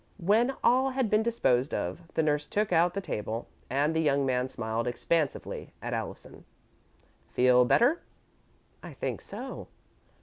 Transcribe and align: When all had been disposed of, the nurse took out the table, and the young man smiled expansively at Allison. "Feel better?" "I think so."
When 0.17 0.55
all 0.63 0.89
had 0.89 1.11
been 1.11 1.21
disposed 1.21 1.75
of, 1.75 2.01
the 2.15 2.23
nurse 2.23 2.47
took 2.47 2.73
out 2.73 2.95
the 2.95 3.01
table, 3.01 3.45
and 3.69 3.95
the 3.95 3.99
young 4.01 4.25
man 4.25 4.49
smiled 4.49 4.87
expansively 4.87 5.73
at 5.79 5.93
Allison. 5.93 6.43
"Feel 7.29 7.65
better?" 7.65 8.01
"I 8.81 8.93
think 8.95 9.21
so." 9.21 9.67